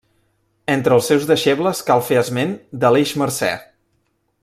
[0.75, 3.55] Entre els seus deixebles cal fer esment d'Aleix Mercè.